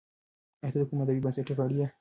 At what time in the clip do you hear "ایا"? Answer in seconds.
0.61-0.69